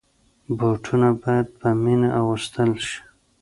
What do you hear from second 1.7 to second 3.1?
مینه اغوستل شي.